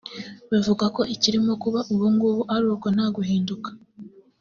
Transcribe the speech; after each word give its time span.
Bivugwa 0.51 0.85
ko 0.95 1.01
ikirimo 1.15 1.51
kuba 1.63 1.79
ubungubu 1.93 2.41
ari 2.53 2.65
uko 2.75 2.87
nta 2.95 3.07
guhinduka 3.15 3.69